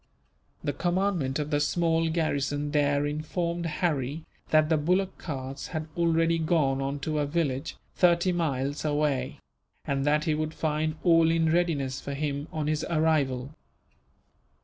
[0.63, 6.39] The commandant of the small garrison there informed Harry that the bullock carts had already
[6.39, 9.37] gone on to a village, thirty miles away;
[9.85, 13.53] and that he would find all in readiness for him, on his arrival.